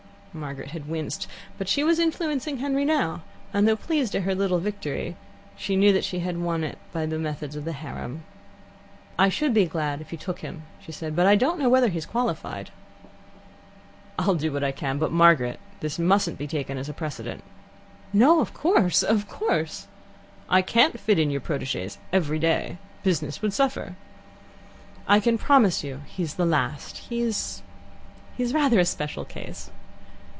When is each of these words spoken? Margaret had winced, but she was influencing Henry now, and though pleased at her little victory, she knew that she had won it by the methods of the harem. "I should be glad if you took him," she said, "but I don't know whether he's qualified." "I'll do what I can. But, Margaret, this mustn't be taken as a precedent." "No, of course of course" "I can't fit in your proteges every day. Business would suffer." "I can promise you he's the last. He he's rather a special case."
Margaret 0.33 0.69
had 0.69 0.87
winced, 0.87 1.27
but 1.57 1.67
she 1.67 1.83
was 1.83 1.99
influencing 1.99 2.59
Henry 2.59 2.85
now, 2.85 3.21
and 3.53 3.67
though 3.67 3.75
pleased 3.75 4.15
at 4.15 4.21
her 4.23 4.33
little 4.33 4.59
victory, 4.59 5.17
she 5.57 5.75
knew 5.75 5.91
that 5.91 6.05
she 6.05 6.19
had 6.19 6.37
won 6.37 6.63
it 6.63 6.77
by 6.93 7.05
the 7.05 7.19
methods 7.19 7.57
of 7.57 7.65
the 7.65 7.73
harem. 7.73 8.23
"I 9.19 9.27
should 9.27 9.53
be 9.53 9.65
glad 9.65 9.99
if 9.99 10.13
you 10.13 10.17
took 10.17 10.39
him," 10.39 10.63
she 10.79 10.93
said, 10.93 11.17
"but 11.17 11.25
I 11.25 11.35
don't 11.35 11.59
know 11.59 11.67
whether 11.67 11.89
he's 11.89 12.05
qualified." 12.05 12.71
"I'll 14.17 14.35
do 14.35 14.53
what 14.53 14.63
I 14.63 14.71
can. 14.71 14.97
But, 14.99 15.11
Margaret, 15.11 15.59
this 15.81 15.99
mustn't 15.99 16.37
be 16.39 16.47
taken 16.47 16.77
as 16.77 16.87
a 16.87 16.93
precedent." 16.93 17.43
"No, 18.13 18.39
of 18.39 18.53
course 18.53 19.03
of 19.03 19.27
course" 19.27 19.87
"I 20.49 20.61
can't 20.61 20.97
fit 20.97 21.19
in 21.19 21.29
your 21.29 21.41
proteges 21.41 21.97
every 22.13 22.39
day. 22.39 22.77
Business 23.03 23.41
would 23.41 23.51
suffer." 23.51 23.97
"I 25.09 25.19
can 25.19 25.37
promise 25.37 25.83
you 25.83 25.99
he's 26.05 26.35
the 26.35 26.45
last. 26.45 26.99
He 27.09 27.19
he's 28.37 28.53
rather 28.53 28.79
a 28.79 28.85
special 28.85 29.25
case." 29.25 29.69